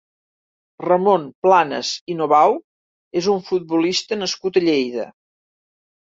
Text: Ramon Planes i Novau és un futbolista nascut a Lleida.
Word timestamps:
Ramon 0.85 1.27
Planes 1.45 1.91
i 2.13 2.15
Novau 2.21 2.57
és 3.23 3.29
un 3.35 3.45
futbolista 3.51 4.19
nascut 4.25 4.61
a 4.63 4.67
Lleida. 4.67 5.07